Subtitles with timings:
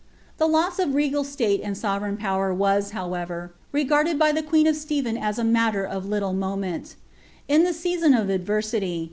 [0.37, 4.75] The los« of regal siste and sovereign power was, howe< ncBfded by the queen of
[4.75, 6.95] Stephen as a matter of little the •ewHMi
[7.47, 7.61] of
[8.27, 8.99] adveraily.